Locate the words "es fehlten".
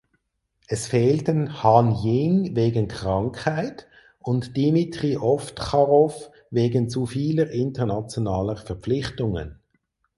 0.67-1.61